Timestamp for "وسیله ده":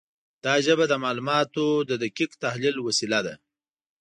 2.81-3.33